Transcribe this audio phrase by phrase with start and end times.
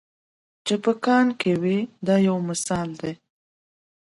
[0.65, 3.13] چې په کان کې وي دا یو مثال دی.